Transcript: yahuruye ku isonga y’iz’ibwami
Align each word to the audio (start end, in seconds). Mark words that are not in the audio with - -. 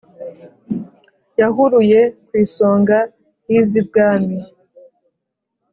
yahuruye 1.39 1.99
ku 2.27 2.31
isonga 2.45 2.97
y’iz’ibwami 3.49 4.37